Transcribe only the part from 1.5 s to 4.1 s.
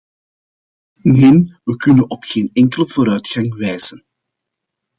we kunnen op geen enkele vooruitgang wijzen.